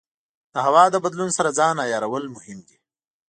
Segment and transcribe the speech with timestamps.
[0.53, 2.77] د هوا د بدلون سره ځان عیارول مهم دي.